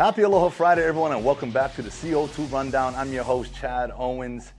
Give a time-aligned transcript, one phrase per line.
[0.00, 2.94] Happy Aloha Friday, everyone, and welcome back to the CO2 Rundown.
[2.94, 4.54] I'm your host, Chad Owens.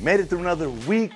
[0.00, 1.14] Made it through another week,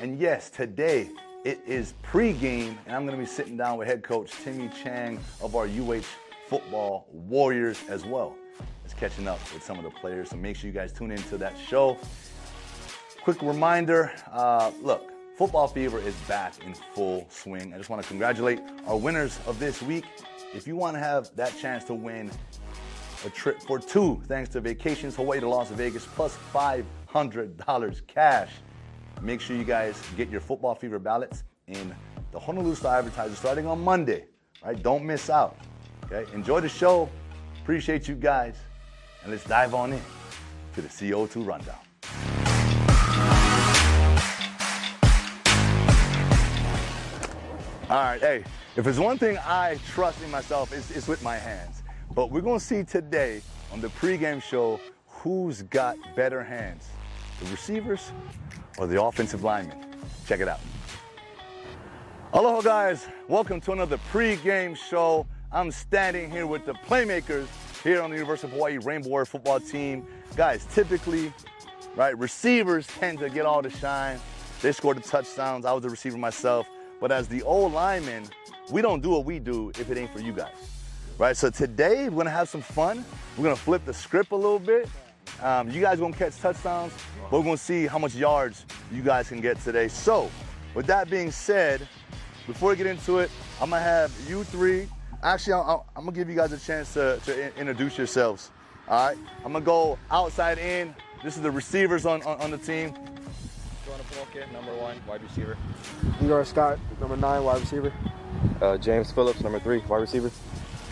[0.00, 1.10] and yes, today
[1.44, 5.20] it is pregame, and I'm going to be sitting down with head coach Timmy Chang
[5.42, 6.06] of our UH
[6.48, 8.34] Football Warriors as well
[8.86, 10.30] as catching up with some of the players.
[10.30, 11.98] So make sure you guys tune into that show.
[13.24, 17.74] Quick reminder uh, look, football fever is back in full swing.
[17.74, 20.06] I just want to congratulate our winners of this week.
[20.54, 22.30] If you want to have that chance to win
[23.24, 28.50] a trip for two, thanks to Vacations Hawaii to Las Vegas, plus $500 cash.
[29.22, 31.94] Make sure you guys get your football fever ballots in
[32.30, 34.26] the Honolulu Star Advertiser starting on Monday.
[34.64, 34.80] Right?
[34.80, 35.56] Don't miss out.
[36.04, 36.30] Okay?
[36.32, 37.08] Enjoy the show.
[37.62, 38.56] Appreciate you guys.
[39.22, 40.02] And let's dive on in
[40.74, 41.76] to the CO2 rundown.
[47.90, 48.44] All right, hey,
[48.76, 51.77] if there's one thing I trust in myself, it's, it's with my hands.
[52.18, 56.88] But we're gonna see today on the pregame show who's got better hands,
[57.38, 58.10] the receivers
[58.76, 59.94] or the offensive linemen.
[60.26, 60.58] Check it out.
[62.32, 63.06] Aloha, guys.
[63.28, 65.28] Welcome to another pregame show.
[65.52, 67.46] I'm standing here with the playmakers
[67.84, 70.04] here on the University of Hawaii Rainbow Warrior football team.
[70.34, 71.32] Guys, typically,
[71.94, 74.18] right, receivers tend to get all the shine.
[74.60, 75.64] They score the touchdowns.
[75.64, 76.66] I was a receiver myself.
[77.00, 78.24] But as the old lineman,
[78.72, 80.77] we don't do what we do if it ain't for you guys.
[81.18, 81.36] Right?
[81.36, 83.04] So today, we're gonna have some fun.
[83.36, 84.88] We're gonna flip the script a little bit.
[85.42, 86.92] Um, you guys gonna catch touchdowns,
[87.28, 89.88] but we're gonna see how much yards you guys can get today.
[89.88, 90.30] So,
[90.74, 91.88] with that being said,
[92.46, 94.88] before we get into it, I'm gonna have you three.
[95.24, 98.52] Actually, I'm, I'm gonna give you guys a chance to, to in- introduce yourselves.
[98.86, 100.94] All right, I'm gonna go outside in.
[101.24, 102.94] This is the receivers on, on, on the team.
[103.84, 105.56] Jordan Polkett, number one, wide receiver.
[106.20, 107.92] Dior Scott, number nine, wide receiver.
[108.62, 110.30] Uh, James Phillips, number three, wide receiver.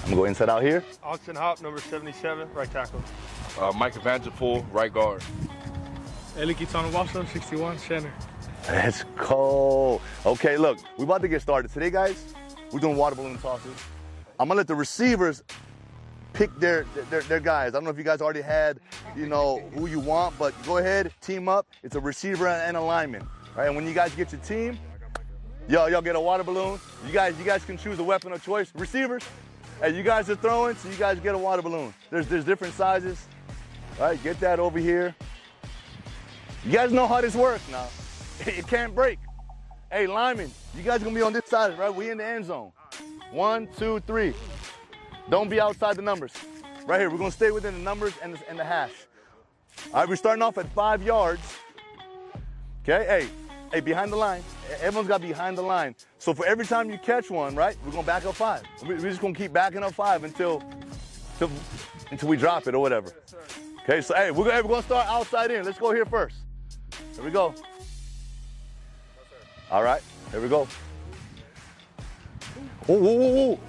[0.07, 0.85] I'm gonna go inside out here.
[1.03, 3.03] Austin Hop, number 77, right tackle.
[3.59, 5.21] Uh, Micah Vanterpool, right guard.
[6.37, 8.13] Eliki Tanuvasa, 61, center.
[8.69, 10.01] Let's go.
[10.25, 11.73] Okay, look, we're about to get started.
[11.73, 12.37] Today, guys,
[12.71, 13.73] we're doing water balloon tosses.
[14.39, 15.43] I'm gonna let the receivers
[16.35, 17.71] pick their, their their guys.
[17.71, 18.79] I don't know if you guys already had,
[19.17, 21.67] you know, who you want, but go ahead, team up.
[21.83, 23.23] It's a receiver and a lineman.
[23.23, 24.79] All right, and when you guys get your team,
[25.69, 26.79] y'all y'all get a water balloon.
[27.09, 28.71] You guys you guys can choose a weapon of choice.
[28.77, 29.25] Receivers,
[29.81, 31.93] hey, you guys are throwing, so you guys get a water balloon.
[32.11, 33.27] There's there's different sizes.
[33.99, 35.15] All right, get that over here.
[36.65, 37.87] You guys know how this works now.
[38.47, 39.19] It can't break.
[39.91, 41.95] Hey, linemen, you guys gonna be on this side, right?
[41.95, 42.71] We in the end zone.
[43.31, 44.35] One, two, three.
[45.31, 46.33] Don't be outside the numbers.
[46.85, 48.93] Right here, we're gonna stay within the numbers and the, and the hash.
[49.87, 51.41] All right, we're starting off at five yards.
[52.83, 53.29] Okay, hey,
[53.77, 54.43] hey, behind the line.
[54.81, 55.95] Everyone's got behind the line.
[56.19, 58.63] So for every time you catch one, right, we're gonna back up five.
[58.83, 60.63] We- We're just gonna keep backing up five until,
[61.35, 61.51] until,
[62.11, 63.13] until we drop it or whatever.
[63.83, 65.63] Okay, so hey, we're gonna, we're gonna start outside in.
[65.65, 66.37] Let's go here first.
[67.15, 67.55] Here we go.
[69.71, 70.67] All right, here we go.
[72.87, 73.61] Whoa, whoa, whoa.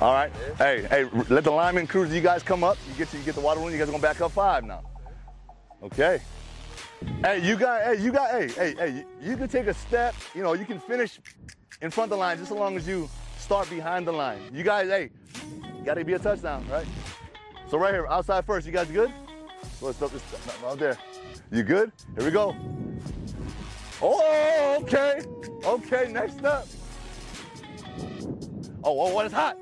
[0.00, 0.32] All right.
[0.58, 2.12] Hey, hey, let the lineman cruise.
[2.12, 2.76] You guys come up.
[2.88, 3.72] You get to, you get the water balloon.
[3.72, 4.82] You guys are gonna back up five now.
[5.82, 6.20] Okay.
[7.22, 10.14] Hey, you got, hey, you got, hey, hey, hey, you, can take a step.
[10.34, 11.18] You know, you can finish
[11.80, 14.40] in front of the line just as long as you start behind the line.
[14.52, 15.10] You guys, hey,
[15.84, 16.86] gotta be a touchdown, right?
[17.68, 18.66] So right here, outside first.
[18.66, 19.12] You guys good?
[19.80, 20.22] So let's stop this
[20.64, 20.96] out there.
[21.50, 21.90] You good?
[22.16, 22.54] Here we go.
[24.00, 25.22] Oh, okay.
[25.64, 26.66] Okay, next up.
[28.84, 29.58] Oh, oh, what is hot?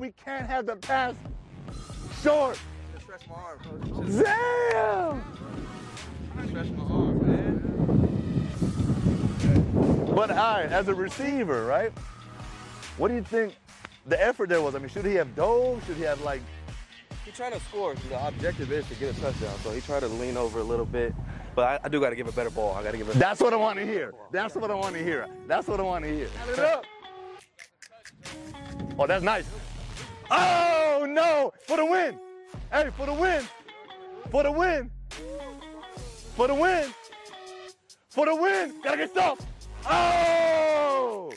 [0.00, 1.14] We can't have the pass
[2.22, 2.58] short.
[3.02, 3.82] Stretch my arm, coach.
[4.24, 5.22] Damn!
[6.48, 7.58] Stretch my arm, man.
[10.14, 11.92] But all right, as a receiver, right?
[12.96, 13.56] What do you think
[14.06, 14.74] the effort there was?
[14.74, 15.84] I mean, should he have dove?
[15.86, 16.40] Should he have like?
[17.26, 17.94] He tried to score.
[17.94, 20.86] The objective is to get a touchdown, so he tried to lean over a little
[20.86, 21.12] bit.
[21.54, 22.74] But I, I do got to give a better ball.
[22.74, 23.16] I got to give it.
[23.16, 24.14] That's what I want to hear.
[24.32, 25.28] That's what I want to hear.
[25.46, 26.30] That's what I want to hear.
[28.98, 29.44] Oh, that's nice.
[30.30, 31.52] Oh no!
[31.66, 32.18] For the win!
[32.72, 33.44] Hey, for the win!
[34.30, 34.90] For the win!
[36.36, 36.94] For the win!
[38.10, 38.74] For the win!
[38.82, 39.44] Gotta get stopped!
[39.86, 41.32] Oh!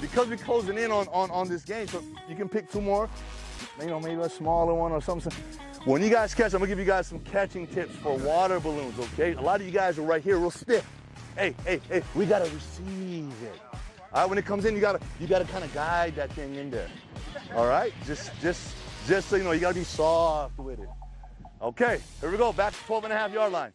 [0.00, 3.08] Because we're closing in on, on, on this game, so you can pick two more.
[3.80, 5.32] You know, maybe a smaller one or something.
[5.84, 8.98] When you guys catch, I'm gonna give you guys some catching tips for water balloons,
[8.98, 9.32] okay?
[9.32, 10.88] A lot of you guys are right here real stiff.
[11.36, 13.60] Hey, hey, hey, we gotta receive it.
[14.18, 16.56] All right, when it comes in, you gotta you gotta kind of guide that thing
[16.56, 16.88] in there.
[17.54, 18.74] All right, just just
[19.06, 20.88] just so you know, you gotta be soft with it.
[21.62, 22.52] Okay, here we go.
[22.52, 23.70] Back to 12 and a half yard line.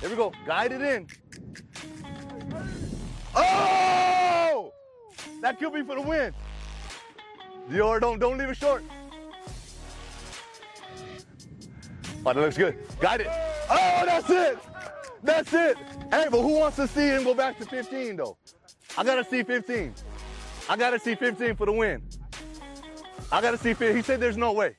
[0.00, 0.32] Here we go.
[0.46, 1.08] Guide it in.
[3.34, 4.72] Oh!
[5.40, 6.32] That could be for the win.
[7.68, 8.84] Dior, don't don't leave it short.
[12.24, 12.78] Oh, that looks good.
[13.00, 13.26] Got it.
[13.68, 14.75] Oh, that's it.
[15.22, 15.76] That's it.
[16.10, 18.36] Hey, but who wants to see him go back to 15 though?
[18.96, 19.94] I gotta see 15.
[20.68, 22.02] I gotta see 15 for the win.
[23.30, 23.96] I gotta see 15.
[23.96, 24.76] He said there's no way.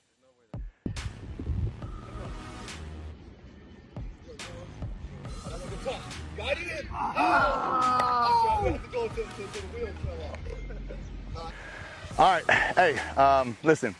[12.18, 12.50] All right.
[12.76, 13.96] Hey, um, listen.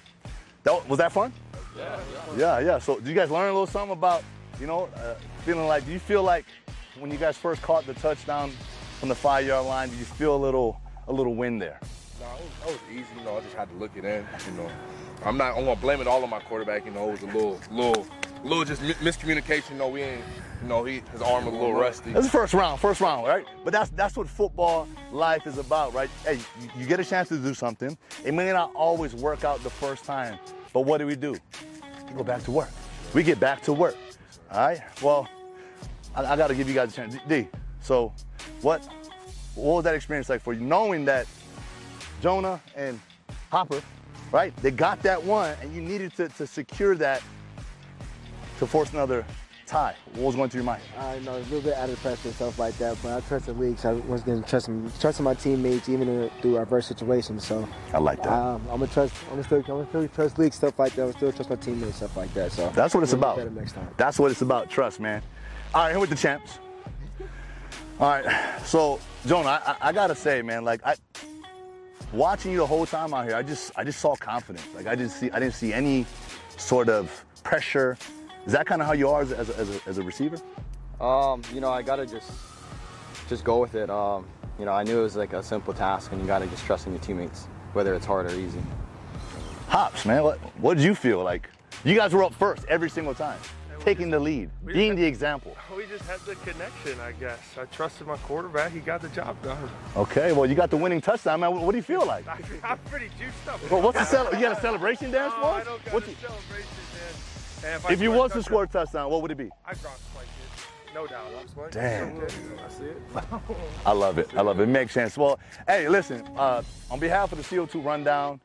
[0.64, 1.32] That, was that fun?
[1.78, 2.00] Yeah,
[2.36, 2.60] yeah.
[2.60, 4.24] Yeah, So, did you guys learn a little something about,
[4.60, 5.14] you know, uh,
[5.48, 6.44] feeling like, do you feel like
[7.00, 8.52] when you guys first caught the touchdown
[9.00, 11.80] from the five yard line, do you feel a little, a little wind there?
[12.20, 13.06] No, it was, was easy.
[13.18, 14.26] You know, I just had to look it in.
[14.46, 14.70] You know,
[15.24, 15.58] I'm not.
[15.58, 16.84] I'm gonna blame it all on my quarterback.
[16.84, 18.06] You know, it was a little, little,
[18.44, 19.72] little just miscommunication.
[19.72, 20.22] You know, we ain't.
[20.62, 22.12] You know, he his arm was a little rusty.
[22.12, 23.46] That's the first round, first round, right?
[23.64, 26.10] But that's that's what football life is about, right?
[26.26, 27.98] Hey, you, you get a chance to do something.
[28.26, 30.40] It may not always work out the first time,
[30.74, 31.38] but what do we do?
[32.10, 32.72] We go back to work.
[33.14, 33.96] We get back to work.
[34.52, 34.82] All right.
[35.02, 35.28] Well,
[36.18, 37.16] I, I got to give you guys a chance.
[37.28, 37.48] D.
[37.80, 38.12] So,
[38.62, 38.84] what
[39.56, 41.28] what was that experience like for you, knowing that
[42.22, 43.00] Jonah and
[43.52, 43.82] Hopper,
[44.32, 44.56] right?
[44.58, 47.22] They got that one, and you needed to, to secure that
[48.60, 49.26] to force another
[49.66, 49.96] tie.
[50.14, 50.82] What was going through your mind?
[50.98, 53.60] I know a little bit out of pressure and stuff like that, but I trusted
[53.60, 53.86] leagues.
[53.86, 54.70] I was going to trust
[55.00, 57.46] trusting my teammates even in, through adverse situations.
[57.46, 58.32] So I like that.
[58.32, 59.14] um, I'm gonna trust.
[59.26, 61.04] I'm gonna still, I'm gonna still trust leagues stuff like that.
[61.06, 62.52] I'm still trust my teammates stuff like that.
[62.52, 63.52] So That's what it's about.
[63.54, 63.90] Next time.
[63.98, 64.70] That's what it's about.
[64.70, 65.22] Trust, man.
[65.74, 66.60] All right, here with the champs.
[68.00, 70.96] All right, so Jonah, I, I, I gotta say, man, like I,
[72.14, 74.66] watching you the whole time out here, I just, I just saw confidence.
[74.76, 76.06] Like I didn't see, I didn't see any
[76.58, 77.98] sort of pressure.
[78.46, 80.04] Is that kind of how you are as, a- as, a, as, a, as a
[80.04, 80.38] receiver?
[81.02, 82.32] Um, you know, I gotta just
[83.28, 83.90] just go with it.
[83.90, 84.26] Um,
[84.58, 86.88] you know, I knew it was like a simple task, and you gotta just trust
[86.88, 88.60] in your teammates, whether it's hard or easy.
[89.68, 91.50] Hops, man, what, what did you feel like?
[91.84, 93.38] You guys were up first every single time,
[93.88, 95.56] taking the lead, we being had- the example.
[95.78, 97.40] We just had the connection, I guess.
[97.60, 98.72] I trusted my quarterback.
[98.72, 99.70] He got the job done.
[99.96, 101.52] Okay, well, you got the winning touchdown, man.
[101.62, 102.28] What, do you feel like?
[102.28, 103.60] I, I'm pretty juiced up.
[103.72, 105.66] Well, what's the cel- You got a celebration dance No, for I us?
[105.68, 106.68] don't got What a you- celebration,
[107.64, 107.74] man.
[107.76, 109.50] And I if you was to score a touchdown, what would it be?
[109.66, 110.94] I brought spike it.
[110.96, 111.26] No doubt.
[111.40, 111.70] I'm.
[111.70, 112.18] Damn.
[112.22, 113.02] I see it.
[113.86, 114.30] I love it.
[114.36, 114.64] I love it.
[114.64, 115.16] It makes sense.
[115.18, 118.42] Well, hey, listen, uh, on behalf of the CO2 Rundown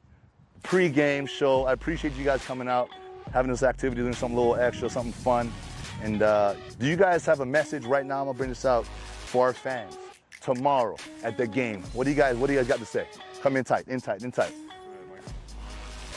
[0.62, 2.88] pre-game show, I appreciate you guys coming out,
[3.32, 5.52] having this activity, doing something a little extra, something fun.
[6.02, 8.20] And uh, do you guys have a message right now?
[8.20, 9.96] I'm gonna bring this out for our fans
[10.40, 11.82] tomorrow at the game.
[11.92, 13.06] What do you guys What do you guys got to say?
[13.40, 14.52] Come in tight, in tight, in tight.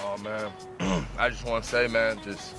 [0.03, 0.51] Oh man,
[1.17, 2.53] I just want to say, man, just,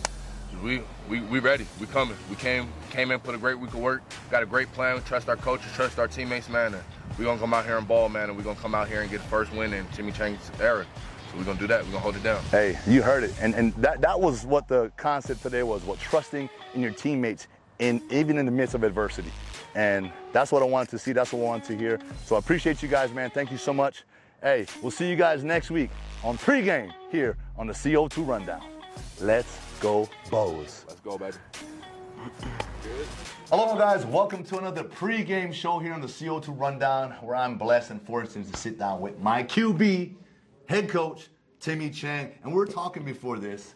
[0.63, 1.67] we, we we ready.
[1.81, 2.17] We coming.
[2.31, 4.03] We came came in, put a great week of work.
[4.31, 4.97] Got a great plan.
[4.97, 6.75] We trust our coaches, trust our teammates, man.
[6.75, 6.83] And
[7.19, 8.29] we gonna come out here and ball, man.
[8.29, 10.87] And we gonna come out here and get the first win in Timmy Chang's era.
[11.31, 11.85] So we gonna do that.
[11.85, 12.43] We're gonna hold it down.
[12.51, 15.83] Hey, you heard it, and and that that was what the concept today was.
[15.83, 19.33] What trusting in your teammates, in even in the midst of adversity,
[19.75, 21.13] and that's what I wanted to see.
[21.13, 22.01] That's what I wanted to hear.
[22.25, 23.31] So I appreciate you guys, man.
[23.31, 24.05] Thank you so much.
[24.43, 25.91] Hey, we'll see you guys next week
[26.23, 28.63] on pregame here on the CO2 Rundown.
[29.21, 30.85] Let's go, Bows.
[30.89, 31.37] Let's go, baby.
[33.51, 34.05] Hello, guys.
[34.05, 38.53] Welcome to another pregame show here on the CO2 Rundown, where I'm blessed and fortunate
[38.53, 40.15] to sit down with my QB,
[40.69, 41.29] head coach,
[41.61, 42.33] Timmy Chang.
[42.43, 43.75] And we are talking before this.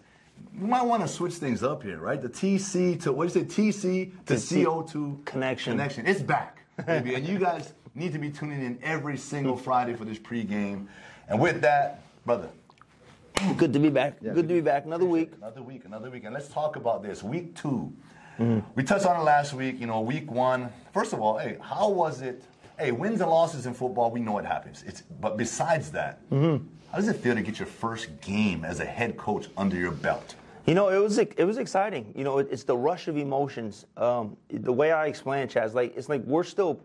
[0.59, 2.21] We might want to switch things up here, right?
[2.21, 5.73] The TC to, what do you say, TC to CO2 Connection.
[5.75, 6.07] Connection.
[6.07, 7.15] It's back, baby.
[7.15, 10.87] and you guys need to be tuning in every single Friday for this pregame.
[11.29, 12.49] And with that, brother,
[13.57, 14.21] Good to be back.
[14.21, 14.85] Good to be back.
[14.85, 15.33] Another week.
[15.39, 16.25] Another week, another week.
[16.25, 17.23] And let's talk about this.
[17.23, 17.93] Week 2
[18.75, 20.71] We touched on it last week, you know, week one.
[20.93, 22.45] First of all, hey, how was it?
[22.79, 24.83] Hey, wins and losses in football, we know it happens.
[24.87, 26.67] It's but besides that, mm-hmm.
[26.91, 29.93] How does it feel to get your first game as a head coach under your
[29.93, 30.35] belt?
[30.67, 32.13] You know, it was it was exciting.
[32.17, 33.87] You know, it, it's the rush of emotions.
[33.97, 36.81] Um, the way I explain it, Chaz, like it's like we're still,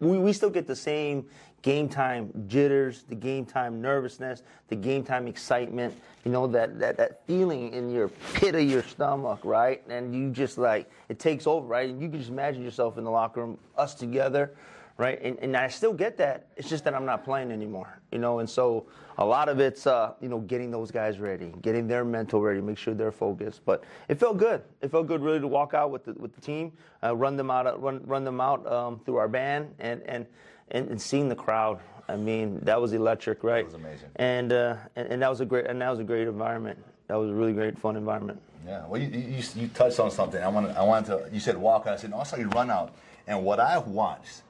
[0.00, 1.26] we, we still get the same
[1.62, 5.94] game time jitters, the game time nervousness, the game time excitement.
[6.24, 9.82] You know that that that feeling in your pit of your stomach, right?
[9.88, 11.88] And you just like it takes over, right?
[11.88, 14.54] And you can just imagine yourself in the locker room, us together,
[14.96, 15.20] right?
[15.22, 16.46] And, and I still get that.
[16.56, 18.38] It's just that I'm not playing anymore, you know.
[18.38, 18.86] And so
[19.18, 22.60] a lot of it's, uh, you know, getting those guys ready, getting their mental ready,
[22.60, 23.62] make sure they're focused.
[23.64, 24.62] But it felt good.
[24.82, 26.72] It felt good, really, to walk out with the with the team,
[27.02, 30.26] uh, run them out, run run them out um, through our band, and and
[30.70, 31.80] and, and seeing the crowd.
[32.08, 33.60] I mean, that was electric, right?
[33.60, 34.08] It was amazing.
[34.16, 36.78] And, uh, and and that was a great and that was a great environment.
[37.08, 38.40] that was a really great, fun environment.
[38.66, 40.42] Yeah, well, you, you, you touched on something.
[40.42, 41.34] I wanted, I wanted to.
[41.34, 41.94] You said walk out.
[41.94, 42.94] I said no, I saw you run out.
[43.26, 44.42] And what I watched,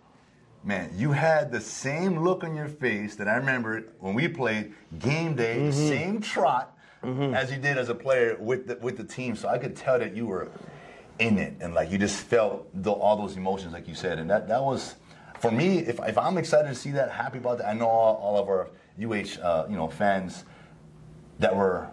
[0.64, 4.75] man, you had the same look on your face that I remember when we played
[4.99, 5.66] game day, Mm-hmm.
[5.66, 6.71] the same trot
[7.02, 9.37] as you did as a player with the, with the team.
[9.37, 10.49] So I could tell that you were
[11.18, 14.18] in it and like you just felt the, all those emotions, like you said.
[14.18, 14.94] And that that was
[15.38, 15.78] for me.
[15.80, 18.49] If, if I'm excited to see that, happy about that, I know all, all of
[18.49, 20.44] our UH uh, you know fans
[21.40, 21.88] that were,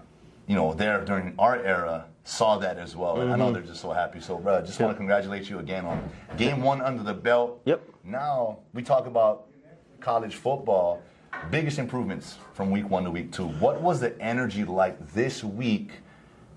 [0.48, 3.20] you know, there during our era saw that as well.
[3.20, 4.22] And I know they're just so happy.
[4.22, 7.62] So, bro, I just want to congratulate you again on game one under the belt.
[7.66, 7.82] Yep.
[8.04, 9.48] Now we talk about
[10.00, 11.02] college football.
[11.52, 13.48] Biggest improvements from week one to week two.
[13.48, 15.92] What was the energy like this week?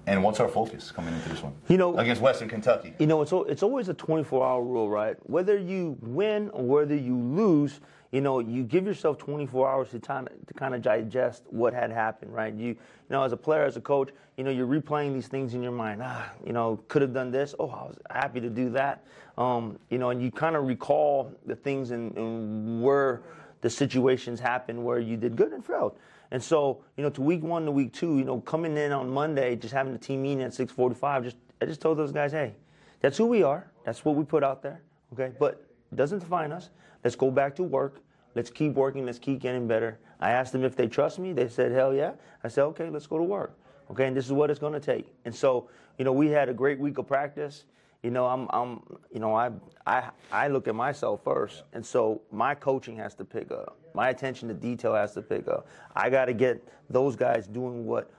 [0.06, 1.54] And what's our focus coming into this one?
[1.68, 2.94] You know- against Western Kentucky.
[2.98, 5.16] You know, it's it's always a 24-hour rule, right?
[5.28, 7.80] Whether you win or whether you lose,
[8.12, 11.90] you know, you give yourself 24 hours to time to kind of digest what had
[11.90, 12.54] happened, right?
[12.54, 12.76] You, you
[13.10, 15.72] know, as a player, as a coach, you know, you're replaying these things in your
[15.72, 16.00] mind.
[16.04, 17.54] Ah, you know, could have done this.
[17.58, 19.04] Oh, I was happy to do that.
[19.38, 23.22] Um, you know, and you kind of recall the things and, and where
[23.62, 25.96] the situations happened where you did good and failed.
[26.30, 29.08] And so, you know, to week one to week two, you know, coming in on
[29.08, 32.54] Monday, just having the team meeting at 6:45, just I just told those guys, hey,
[33.00, 33.70] that's who we are.
[33.84, 34.80] That's what we put out there.
[35.12, 36.70] Okay, but it doesn't define us.
[37.04, 38.00] Let's go back to work.
[38.34, 39.06] Let's keep working.
[39.06, 39.98] Let's keep getting better.
[40.20, 41.32] I asked them if they trust me.
[41.32, 42.12] They said, hell yeah.
[42.42, 43.58] I said, okay, let's go to work.
[43.90, 45.14] Okay, and this is what it's going to take.
[45.24, 47.64] And so, you know, we had a great week of practice.
[48.04, 49.50] You know, I'm, I'm, you know, I,
[49.86, 53.78] I, I look at myself first, and so my coaching has to pick up.
[53.94, 55.66] My attention to detail has to pick up.
[55.96, 58.10] I got to get those guys doing what,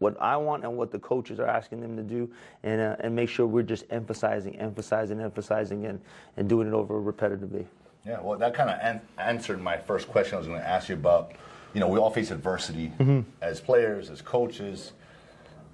[0.00, 2.28] what I want and what the coaches are asking them to do,
[2.64, 6.00] and uh, and make sure we're just emphasizing, emphasizing, emphasizing, and
[6.36, 7.64] and doing it over repetitively.
[8.04, 10.34] Yeah, well, that kind of an- answered my first question.
[10.34, 11.32] I was going to ask you about.
[11.74, 12.90] You know, we all face adversity
[13.42, 14.92] as players, as coaches,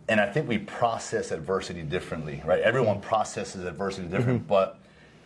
[0.08, 2.60] and I think we process adversity differently, right?
[2.60, 4.48] Everyone processes adversity different, mm-hmm.
[4.48, 4.78] but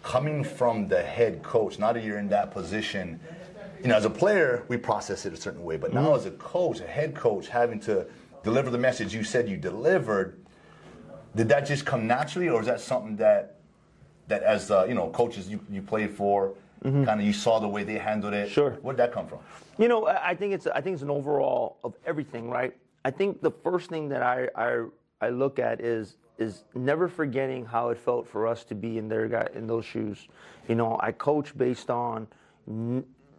[0.03, 3.19] coming from the head coach, now that you're in that position,
[3.83, 6.17] you know, as a player, we process it a certain way, but now mm-hmm.
[6.17, 8.07] as a coach, a head coach, having to
[8.45, 10.39] deliver the message you said you delivered,
[11.35, 13.57] did that just come naturally, or is that something that
[14.29, 16.55] that as uh, you know coaches you, you played for,
[16.85, 17.05] mm-hmm.
[17.05, 18.51] kind of you saw the way they handled it?
[18.51, 18.73] Sure.
[18.83, 19.41] Where'd that come from?
[19.79, 22.77] You know, I think it's I think it's an overall of everything, right?
[23.09, 24.85] I think the first thing that I I,
[25.23, 29.09] I look at is is never forgetting how it felt for us to be in
[29.09, 30.29] their guy in those shoes.
[30.69, 32.27] You know, I coach based on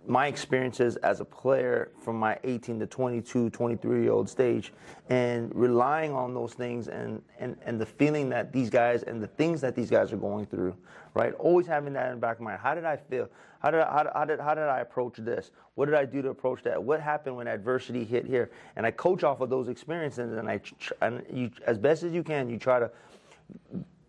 [0.09, 4.73] my experiences as a player from my 18 to 22, 23 year old stage,
[5.09, 9.27] and relying on those things and, and, and the feeling that these guys and the
[9.27, 10.75] things that these guys are going through,
[11.13, 11.33] right?
[11.35, 12.61] Always having that in the back of my mind.
[12.61, 13.29] How did I feel?
[13.59, 15.51] How did I, how, how did how did I approach this?
[15.75, 16.81] What did I do to approach that?
[16.81, 18.49] What happened when adversity hit here?
[18.75, 20.59] And I coach off of those experiences, and I
[21.01, 22.89] and you as best as you can, you try to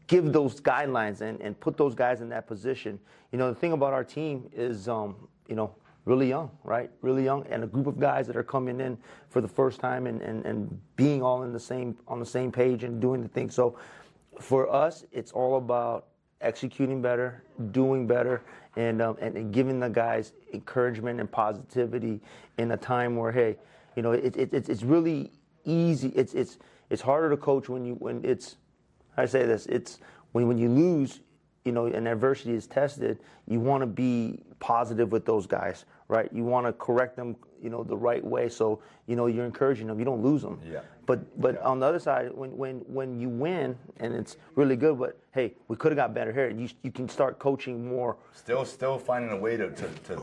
[0.06, 2.98] give those guidelines and, and put those guys in that position.
[3.32, 5.14] You know, the thing about our team is, um,
[5.46, 6.90] you know, really young, right?
[7.02, 10.06] Really young, and a group of guys that are coming in for the first time
[10.06, 13.28] and, and, and being all in the same on the same page and doing the
[13.28, 13.50] thing.
[13.50, 13.78] So,
[14.40, 16.06] for us, it's all about
[16.40, 18.42] executing better, doing better,
[18.76, 22.20] and um, and, and giving the guys encouragement and positivity
[22.58, 23.56] in a time where, hey,
[23.96, 25.32] you know, it, it, it's really
[25.64, 26.08] easy.
[26.08, 28.56] It's it's it's harder to coach when you when it's
[29.16, 29.98] I say this, it's
[30.32, 31.20] when when you lose,
[31.64, 36.28] you know, and adversity is tested, you want to be positive with those guys, right?
[36.32, 38.48] You want to correct them, you know, the right way.
[38.48, 39.98] So, you know, you're encouraging them.
[39.98, 40.58] You don't lose them.
[40.68, 40.80] Yeah.
[41.06, 44.98] But but on the other side, when when when you win and it's really good,
[44.98, 46.50] but hey, we could have got better here.
[46.50, 48.16] You you can start coaching more.
[48.32, 50.22] Still, still finding a way to, to, to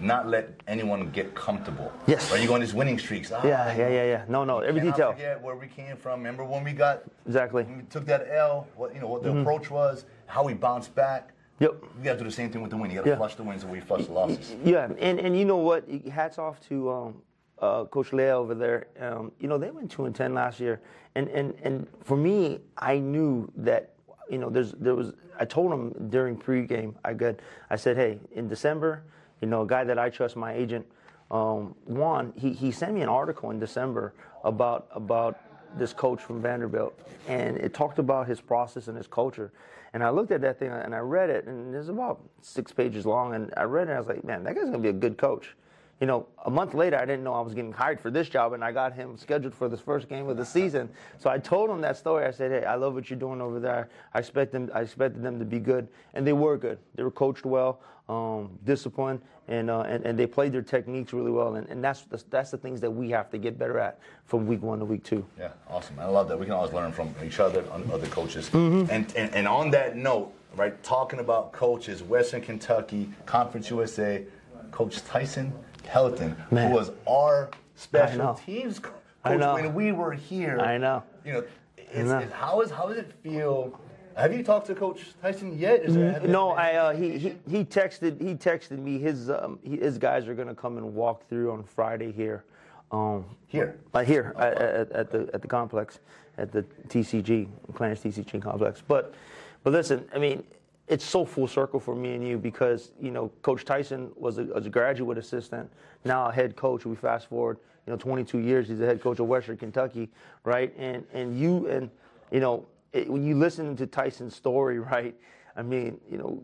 [0.00, 1.90] not let anyone get comfortable.
[2.06, 2.30] Yes.
[2.30, 2.40] Right?
[2.40, 3.32] You go on these winning streaks.
[3.32, 4.24] Ah, Yeah, yeah, yeah, yeah.
[4.28, 5.12] No, no, every detail.
[5.12, 6.20] forget where we came from.
[6.20, 7.64] Remember when we got Exactly.
[7.64, 8.66] when we took that L?
[8.76, 9.40] What you know what the Mm-hmm.
[9.40, 11.32] approach was, how we bounced back.
[11.60, 11.74] Yep.
[11.98, 12.90] You got to do the same thing with the win.
[12.90, 13.16] You got to Yeah.
[13.16, 14.54] flush the wins we flush the losses.
[14.64, 15.88] Yeah, and, and you know what?
[16.12, 17.22] Hats off to um,
[17.60, 18.86] uh, Coach Lea over there.
[19.00, 20.80] Um, you know they went two and ten last year,
[21.16, 23.94] and and and for me, I knew that
[24.30, 25.12] you know there's there was.
[25.40, 27.36] I told him during pregame, I got
[27.70, 29.04] I said, hey, in December,
[29.40, 30.84] you know, a guy that I trust, my agent,
[31.30, 35.38] um, Juan, he he sent me an article in December about about
[35.76, 39.52] this coach from Vanderbilt, and it talked about his process and his culture.
[39.92, 43.06] And I looked at that thing and I read it, and it's about six pages
[43.06, 43.34] long.
[43.34, 45.16] And I read it, and I was like, man, that guy's gonna be a good
[45.16, 45.54] coach.
[46.00, 48.52] You know, a month later, I didn't know I was getting hired for this job,
[48.52, 50.88] and I got him scheduled for this first game of the season.
[51.18, 52.24] So I told him that story.
[52.24, 53.88] I said, "Hey, I love what you're doing over there.
[54.14, 54.70] I expect them.
[54.72, 56.78] I expected them to be good, and they were good.
[56.94, 61.32] They were coached well, um, disciplined, and, uh, and and they played their techniques really
[61.32, 61.56] well.
[61.56, 64.46] And, and that's the, that's the things that we have to get better at from
[64.46, 65.26] week one to week two.
[65.36, 65.98] Yeah, awesome.
[65.98, 66.38] I love that.
[66.38, 68.50] We can always learn from each other, on other coaches.
[68.50, 68.88] Mm-hmm.
[68.92, 74.24] And, and and on that note, right, talking about coaches, Western Kentucky, Conference USA,
[74.70, 75.52] Coach Tyson
[75.88, 76.70] Helton, Man.
[76.70, 80.60] who was our special teams coach when we were here.
[80.60, 81.02] I know.
[81.24, 81.44] You know,
[81.76, 82.18] it's, know.
[82.18, 83.78] it's- how is how does it feel?
[84.16, 85.82] Have you talked to Coach Tyson yet?
[85.84, 89.76] Is there, No, I uh, he, he he texted he texted me his um, he,
[89.76, 92.44] his guys are gonna come and walk through on Friday here,
[92.90, 93.78] um, here.
[93.94, 96.00] uh, here at, at, at the at the complex
[96.36, 98.24] at the TCG Clarence T.C.
[98.24, 98.82] Ching complex.
[98.86, 99.14] But
[99.62, 100.42] but listen, I mean,
[100.88, 104.44] it's so full circle for me and you because you know Coach Tyson was a,
[104.44, 105.70] was a graduate assistant,
[106.04, 106.86] now a head coach.
[106.86, 108.68] We fast forward, you know, 22 years.
[108.68, 110.08] He's the head coach of Western Kentucky,
[110.44, 110.74] right?
[110.78, 111.90] And and you and
[112.30, 115.14] you know it, when you listen to Tyson's story, right?
[115.56, 116.40] I mean, you know,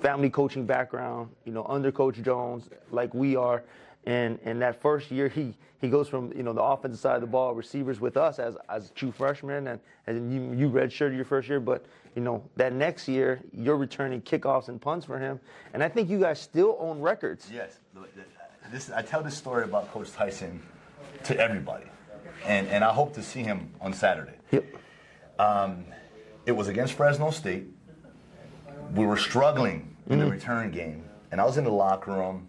[0.00, 3.62] family coaching background, you know, under Coach Jones, like we are.
[4.06, 7.20] And and that first year, he he goes from you know the offensive side of
[7.20, 11.24] the ball, receivers with us as as true freshman, and and you you redshirted your
[11.26, 11.84] first year, but
[12.16, 15.38] you know that next year you're returning kickoffs and punts for him,
[15.74, 17.50] and I think you guys still own records.
[17.52, 17.78] Yes.
[18.72, 20.62] This, I tell this story about Coach Tyson
[21.24, 21.86] to everybody,
[22.46, 24.34] and, and I hope to see him on Saturday.
[24.52, 24.64] Yep.
[26.46, 27.66] It was against Fresno State.
[28.94, 30.24] We were struggling in Mm-hmm.
[30.24, 32.48] the return game, and I was in the locker room,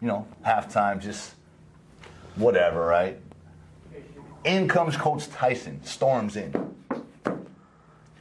[0.00, 1.34] you know, halftime, just
[2.36, 3.18] whatever, right?
[4.44, 6.52] In comes Coach Tyson, storms in.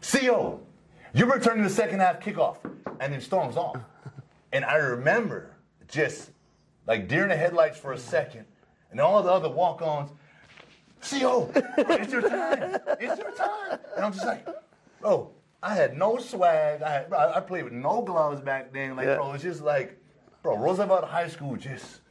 [0.01, 0.59] CO,
[1.13, 2.57] you're returning the second half kickoff,
[2.99, 3.77] and then storms off.
[4.53, 5.51] And I remember
[5.89, 6.29] just
[6.87, 8.45] like deer in the headlights for a second,
[8.89, 10.11] and all the other walk-ons,
[11.01, 13.79] CO, it's your time, it's your time.
[13.97, 14.47] And I'm just like,
[15.01, 15.29] bro,
[15.61, 16.83] I had no swag.
[16.83, 18.95] I had, I played with no gloves back then.
[18.95, 19.15] Like, Yeah.
[19.15, 19.99] bro, it's just like,
[20.45, 22.01] bro, Roosevelt High School just,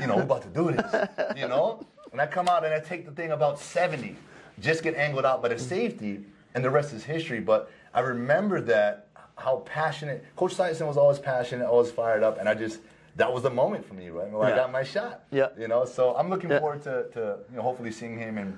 [0.00, 1.84] you know, we're about to do this, you know?
[2.10, 4.16] And I come out and I take the thing about 70,
[4.60, 7.38] just get angled out by the safety, and the rest is history.
[7.40, 12.48] But I remember that, how passionate, Coach Tyson was always passionate, always fired up, and
[12.48, 12.80] I just,
[13.16, 14.30] that was the moment for me, right?
[14.30, 15.24] Where I got my shot.
[15.30, 15.48] Yeah.
[15.58, 16.60] You know, so I'm looking Yeah.
[16.60, 18.56] forward to, to, you know, hopefully seeing him, and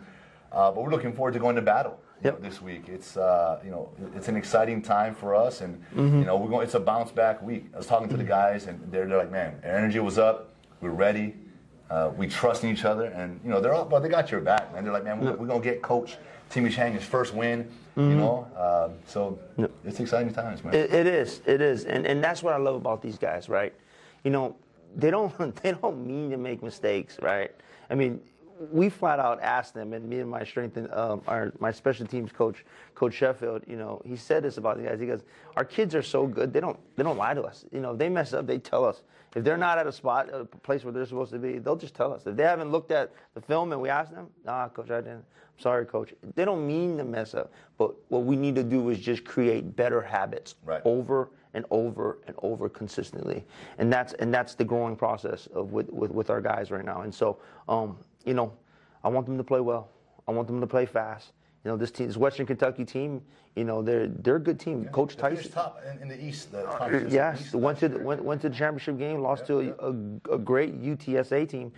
[0.52, 2.42] uh, but we're looking forward to going to battle you know, Yep.
[2.42, 2.88] this week.
[2.88, 6.18] It's, uh, you know, it's an exciting time for us, and Mm-hmm.
[6.20, 6.64] you know, we're going.
[6.64, 7.66] It's a bounce back week.
[7.74, 10.54] I was talking to the guys, and they're, they're like, man, our energy was up.
[10.80, 11.34] We're ready.
[11.90, 14.40] Uh, we trust in each other, and you know, they're all, but they got your
[14.40, 14.84] back, man.
[14.84, 16.16] They're like, man, we're, we're gonna get Coach
[16.50, 17.68] Timmy Chang his first win.
[17.96, 19.38] You know, um, so
[19.84, 20.72] it's exciting times, man.
[20.72, 20.94] Mm-hmm.
[20.94, 21.40] It, it is.
[21.46, 23.72] It is, and and that's what I love about these guys, right?
[24.24, 24.56] You know,
[24.96, 27.52] they don't they don't mean to make mistakes, right?
[27.90, 28.20] I mean,
[28.70, 32.06] we flat out asked them, and me and my strength and um, our my special
[32.06, 32.64] teams coach,
[32.94, 35.00] Coach Sheffield, you know, he said this about the guys.
[35.00, 35.22] He goes,
[35.56, 37.64] "Our kids are so good; they don't they don't lie to us.
[37.72, 39.02] You know, if they mess up, they tell us.
[39.34, 41.94] If they're not at a spot, a place where they're supposed to be, they'll just
[41.94, 42.24] tell us.
[42.24, 45.24] If they haven't looked at the film and we ask them, Nah, coach, I didn't.
[45.56, 46.14] I'm sorry, coach.
[46.36, 49.74] They don't mean to mess up, but what we need to do is just create
[49.74, 50.82] better habits Right.
[50.84, 53.44] over and over and over consistently,
[53.78, 57.00] and that's and that's the growing process of with with, with our guys right now.
[57.02, 57.38] And so,
[57.68, 58.52] um, you know,
[59.02, 59.90] I want them to play well.
[60.26, 61.32] I want them to play fast.
[61.64, 63.22] You know, this team, this Western Kentucky team,
[63.56, 64.84] you know, they're they're a good team.
[64.86, 66.52] Coach They Tyson, top in, in the East.
[66.52, 69.60] The conference Yes, East went to the, went, went to the championship game, lost to
[69.60, 71.72] a, a, a great UTSA team,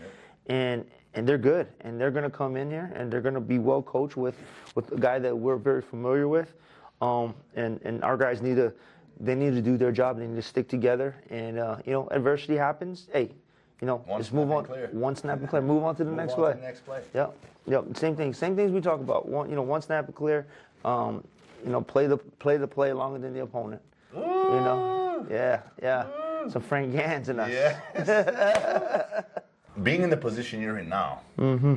[0.47, 3.41] and and they're good, and they're going to come in here and they're going to
[3.41, 4.37] be well coached with
[4.75, 6.55] with a guy that we're very familiar with,
[7.01, 8.73] um, and and our guys need to
[9.21, 10.19] they need to do their job.
[10.19, 13.09] They need to stick together, and uh, you know, adversity happens.
[13.13, 13.35] Hey,
[13.81, 14.65] you know, One just move on.
[14.65, 14.89] clear.
[14.93, 15.63] One snap and clear.
[15.63, 16.53] Move on to the Move next on to play.
[16.55, 17.01] the next play.
[17.15, 17.37] Yep,
[17.67, 17.85] yep.
[17.97, 18.33] Same thing.
[18.33, 19.29] Same things we talk about.
[19.29, 20.47] One, you know, one snap and clear.
[20.85, 21.23] Um,
[21.65, 23.83] you know, play the play the play longer than the opponent.
[24.15, 25.31] You know, mm.
[25.31, 26.07] yeah, yeah.
[26.45, 26.53] Mm.
[26.53, 27.51] Some Frank Gans in us.
[27.51, 29.23] Yeah.
[29.83, 31.75] Being in the position you're in now, mm-hmm.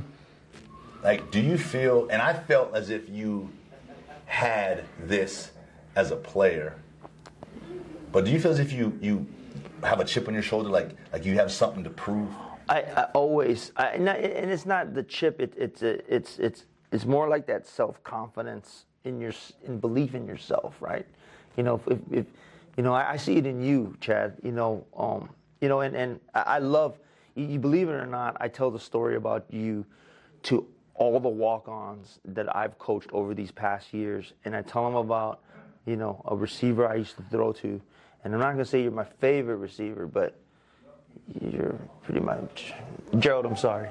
[1.04, 2.08] like, do you feel?
[2.10, 3.50] And I felt as if you
[4.26, 5.52] had this
[5.98, 6.76] as a player,
[8.14, 9.28] but do you feel as if you you
[9.84, 12.30] have a chip on your shoulder, like like you have something to prove?
[12.70, 15.42] I, I always, I, and it's not the chip.
[15.42, 19.34] It, it's it's it's it's more like that self confidence in your
[19.66, 21.06] in belief in yourself, right?
[21.58, 22.26] You know, if, if,
[22.78, 24.38] you know, I, see it in you, Chad.
[24.44, 25.30] You know, um,
[25.62, 27.00] you know, and and I, love.
[27.36, 29.86] You believe it or not, I tell the story about you
[30.44, 30.66] to
[30.96, 35.40] all the walk-ons that I've coached over these past years, and I tell them about,
[35.86, 37.82] you know, a receiver I used to throw to,
[38.24, 40.36] and I'm not gonna say you're my favorite receiver, but
[41.42, 42.74] you're pretty much
[43.20, 43.46] Gerald.
[43.46, 43.90] I'm sorry,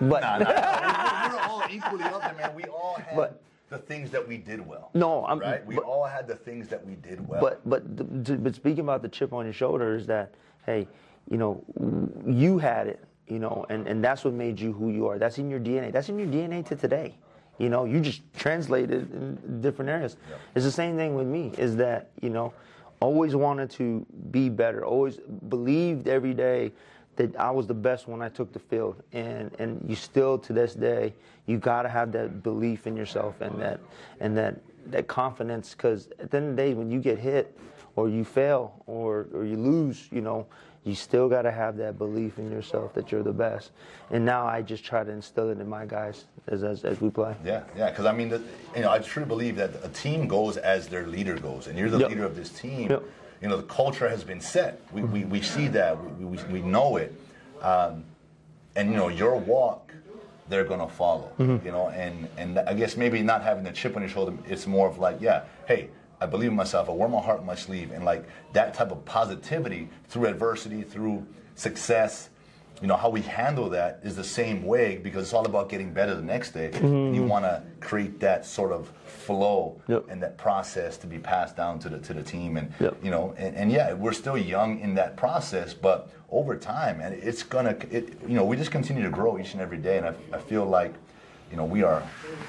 [0.00, 1.28] but Nah, nah, nah.
[1.28, 2.54] we, we're all equally up there, man.
[2.54, 4.90] We all had But- the things that we did well.
[4.94, 5.64] No, I'm- right.
[5.64, 7.40] We but- all had the things that we did well.
[7.40, 10.34] But but but speaking about the chip on your shoulder is that
[10.66, 10.88] hey,
[11.30, 11.62] you know,
[12.26, 15.18] you had it, you know, and and that's what made you who you are.
[15.18, 15.92] That's in your DNA.
[15.92, 17.14] That's in your DNA to today.
[17.58, 20.16] You know, you just translated in different areas.
[20.54, 21.52] It's the same thing with me.
[21.58, 22.52] Is that you know,
[23.00, 24.84] always wanted to be better.
[24.84, 26.72] Always believed every day
[27.16, 30.52] that I was the best when I took the field, and and you still to
[30.52, 31.14] this day
[31.46, 33.80] you got to have that belief in yourself and that
[34.20, 37.56] and that that confidence because at the end of the day when you get hit
[38.00, 40.46] or you fail or or you lose, you know.
[40.82, 43.70] You still got to have that belief in yourself that you're the best,
[44.10, 47.10] and now I just try to instill it in my guys as as, as we
[47.10, 47.34] play.
[47.44, 48.40] Yeah, yeah, because I mean, the,
[48.74, 51.90] you know, I truly believe that a team goes as their leader goes, and you're
[51.90, 52.08] the Yep.
[52.08, 52.88] leader of this team.
[52.90, 53.02] Yep.
[53.42, 54.80] You know, the culture has been set.
[54.92, 55.92] We, we, we see that.
[56.18, 57.12] We, we, we know it.
[57.62, 58.04] Um,
[58.76, 59.92] and, you know, your walk,
[60.50, 61.30] they're going to follow.
[61.38, 61.66] Mm-hmm.
[61.66, 64.66] You know, and, and I guess maybe not having the chip on your shoulder, it's
[64.66, 65.88] more of like, yeah, hey,
[66.20, 66.88] I believe in myself.
[66.88, 67.92] I wear my heart on my sleeve.
[67.92, 72.28] And, like, that type of positivity through adversity, through success,
[72.82, 75.92] you know, how we handle that is the same way because it's all about getting
[75.92, 76.70] better the next day.
[76.74, 79.92] And you want to create that sort of flow Mm-hmm.
[79.92, 80.04] Yep.
[80.08, 82.56] and that process to be passed down to the to the team.
[82.56, 82.96] And Yep.
[83.02, 87.14] you know, and, and yeah, we're still young in that process, but over time, and
[87.14, 89.98] it's gonna, it, you know, we just continue to grow each and every day.
[89.98, 90.94] And I, I feel like,
[91.50, 92.02] you know, we are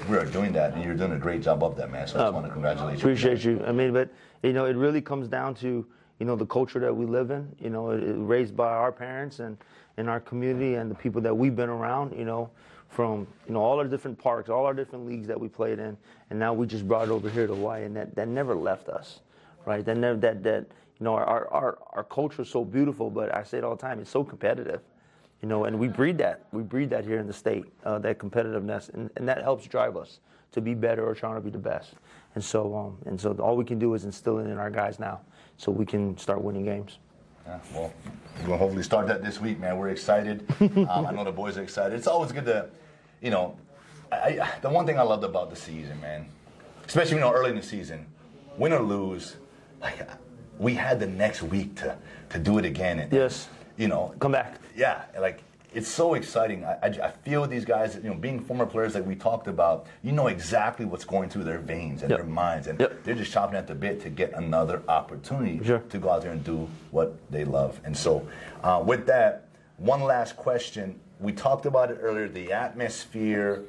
[0.08, 2.06] we are doing that, and you're doing a great job of that, man.
[2.06, 3.04] So I just want to congratulate you.
[3.04, 3.62] Um, Appreciate you.
[3.66, 4.10] I mean, but
[4.42, 5.86] you know, it really comes down to
[6.18, 7.54] you know the culture that we live in.
[7.60, 9.56] You know, it, it raised by our parents and
[9.98, 12.16] in our community and the people that we've been around.
[12.16, 12.50] You know,
[12.88, 15.96] from you know all our different parks, all our different leagues that we played in,
[16.30, 18.88] and now we just brought it over here to Hawaii, and that, that never left
[18.88, 19.20] us,
[19.66, 19.84] right?
[19.84, 20.66] That never that that
[21.00, 23.82] you know our our our culture is so beautiful, but I say it all the
[23.82, 24.80] time, it's so competitive.
[25.42, 26.44] You know, and we breed that.
[26.52, 29.96] We breed that here in the state, uh, that competitiveness, and, and that helps drive
[29.96, 30.20] us
[30.52, 31.94] to be better or trying to be the best.
[32.36, 35.00] And so, um, and so, all we can do is instill it in our guys
[35.00, 35.20] now,
[35.56, 36.98] so we can start winning games.
[37.44, 37.92] Yeah, well,
[38.46, 39.76] we'll hopefully start that this week, man.
[39.76, 40.46] We're excited.
[40.60, 41.96] um, I know the boys are excited.
[41.98, 42.68] It's always good to,
[43.20, 43.58] you know,
[44.12, 46.26] I, the one thing I loved about the season, man,
[46.86, 48.06] especially you know early in the season,
[48.56, 49.36] win or lose,
[49.80, 50.08] like
[50.58, 51.98] we had the next week to
[52.30, 53.00] to do it again.
[53.00, 53.48] And, Yes.
[53.76, 54.60] You know, Come back.
[54.76, 55.42] yeah, like
[55.74, 56.64] it's so exciting.
[56.64, 59.86] I, I, I feel these guys, you know, being former players like we talked about,
[60.02, 62.18] you know exactly what's going through their veins and Yep.
[62.18, 63.04] their minds, and Yep.
[63.04, 65.78] they're just chopping at the bit to get another opportunity Sure.
[65.78, 67.80] to go out there and do what they love.
[67.84, 68.26] And so,
[68.62, 71.00] uh, with that, one last question.
[71.18, 73.62] We talked about it earlier the atmosphere.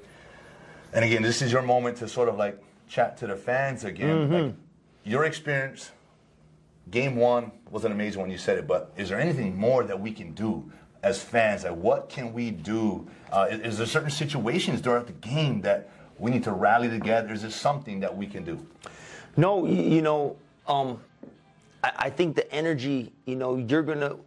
[0.91, 4.09] And again, this is your moment to sort of like chat to the fans again.
[4.17, 4.33] Mm-hmm.
[4.33, 4.53] Like,
[5.05, 5.91] your experience,
[6.91, 9.99] game one was an amazing one, you said it, but is there anything more that
[9.99, 11.63] we can do as fans?
[11.63, 13.07] Like, what can we do?
[13.31, 17.33] Uh, is, is there certain situations throughout the game that we need to rally together?
[17.33, 18.65] Is there something that we can do?
[19.35, 20.99] No, you know, um,
[21.83, 24.17] I, I think the energy, you know, you're gonna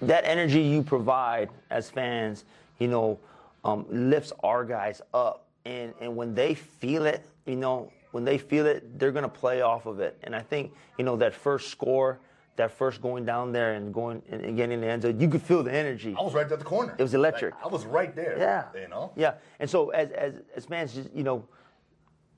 [0.00, 2.44] that energy you provide as fans,
[2.80, 3.18] you know,
[3.64, 8.38] um, lifts our guys up, and and when they feel it, you know, when they
[8.38, 10.16] feel it, they're gonna play off of it.
[10.22, 12.20] And I think, you know, that first score,
[12.56, 15.28] that first going down there and going and, and getting in the end zone, you
[15.28, 16.14] could feel the energy.
[16.18, 16.94] I was right at the corner.
[16.98, 17.54] It was electric.
[17.54, 18.36] Like, I was right there.
[18.38, 18.64] Yeah.
[18.80, 19.12] You know?
[19.16, 19.34] Yeah.
[19.58, 21.44] And so as as as fans, just you know,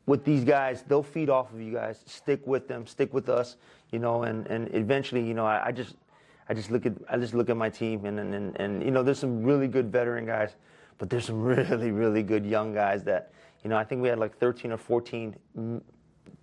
[0.06, 2.02] with these guys, they'll feed off of you guys.
[2.06, 2.86] Stick with them.
[2.86, 3.56] Stick with us.
[3.90, 5.96] You know, and and eventually, you know, I, I just
[6.48, 8.90] I just look at I just look at my team, and and, and and you
[8.90, 10.54] know, there's some really good veteran guys,
[10.98, 13.76] but there's some really really good young guys that you know.
[13.76, 15.80] I think we had like 13 or 14 mm,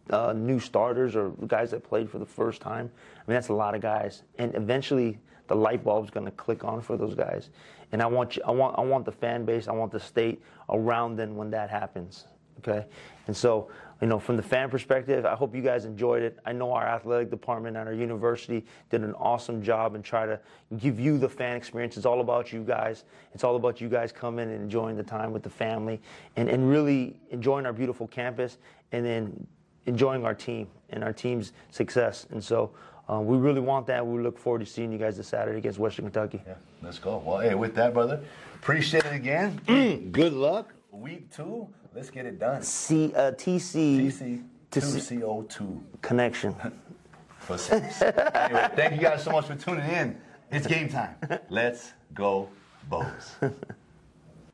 [0.09, 2.91] uh, new starters or guys that played for the first time.
[3.15, 6.63] I mean, that's a lot of guys, and eventually the light bulb's going to click
[6.63, 7.49] on for those guys.
[7.91, 10.41] And I want you, I want I want the fan base, I want the state
[10.69, 12.25] around them when that happens.
[12.59, 12.85] Okay,
[13.27, 13.69] and so
[14.01, 16.39] you know, from the fan perspective, I hope you guys enjoyed it.
[16.43, 20.39] I know our athletic department at our university did an awesome job and try to
[20.79, 21.97] give you the fan experience.
[21.97, 23.03] It's all about you guys.
[23.33, 26.01] It's all about you guys coming and enjoying the time with the family
[26.35, 28.57] and, and really enjoying our beautiful campus
[28.91, 29.47] and then
[29.85, 32.25] enjoying our team and our team's success.
[32.31, 32.71] And so
[33.07, 34.05] uh, we really want that.
[34.05, 36.41] We look forward to seeing you guys this Saturday against Western Kentucky.
[36.47, 37.21] Yeah, let's go.
[37.23, 38.21] Well, hey, with that, brother,
[38.55, 39.61] appreciate it again.
[40.11, 40.73] Good luck.
[40.91, 42.61] Week two, let's get it done.
[42.61, 46.53] C, uh, TC, TC to two CO two connection.
[47.39, 48.01] for six.
[48.01, 50.19] anyway, thank you guys so much for tuning in.
[50.51, 51.15] It's game time.
[51.49, 52.49] Let's go,
[52.89, 53.35] Bows.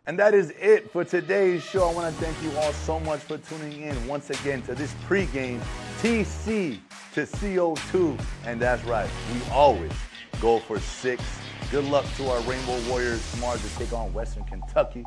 [0.06, 1.90] And that is it for today's show.
[1.90, 4.94] I want to thank you all so much for tuning in once again to this
[5.06, 5.60] pregame
[6.02, 6.80] TC
[7.14, 8.18] to CO2.
[8.46, 9.92] And that's right, we always
[10.40, 11.24] go for six.
[11.72, 15.04] Good luck to our Rainbow Warriors tomorrow to take on Western Kentucky.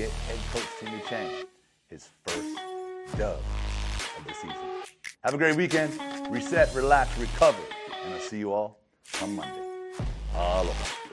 [0.00, 1.30] Get head coach Timmy Chang
[1.90, 2.56] his first
[3.18, 3.38] dub
[4.16, 4.56] of the season.
[5.22, 5.92] Have a great weekend.
[6.30, 7.58] Reset, relax, recover.
[8.02, 8.78] And I'll see you all
[9.20, 9.60] on Monday.
[10.34, 11.09] Aloha.